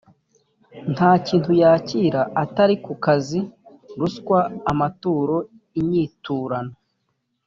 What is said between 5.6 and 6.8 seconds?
inyiturano